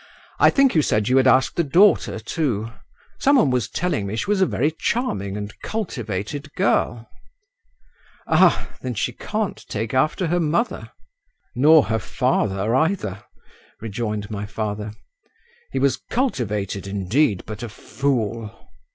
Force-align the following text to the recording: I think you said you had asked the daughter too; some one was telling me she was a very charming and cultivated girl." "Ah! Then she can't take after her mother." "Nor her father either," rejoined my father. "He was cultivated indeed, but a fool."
I 0.39 0.49
think 0.49 0.73
you 0.73 0.81
said 0.81 1.09
you 1.09 1.17
had 1.17 1.27
asked 1.27 1.57
the 1.57 1.63
daughter 1.63 2.17
too; 2.17 2.71
some 3.19 3.35
one 3.35 3.51
was 3.51 3.69
telling 3.69 4.07
me 4.07 4.15
she 4.15 4.25
was 4.31 4.41
a 4.41 4.47
very 4.47 4.71
charming 4.71 5.37
and 5.37 5.53
cultivated 5.61 6.51
girl." 6.55 7.07
"Ah! 8.25 8.67
Then 8.81 8.95
she 8.95 9.11
can't 9.13 9.63
take 9.67 9.93
after 9.93 10.25
her 10.25 10.39
mother." 10.39 10.89
"Nor 11.53 11.83
her 11.83 11.99
father 11.99 12.73
either," 12.75 13.23
rejoined 13.79 14.31
my 14.31 14.47
father. 14.47 14.91
"He 15.71 15.77
was 15.77 16.01
cultivated 16.09 16.87
indeed, 16.87 17.43
but 17.45 17.61
a 17.61 17.69
fool." 17.69 18.71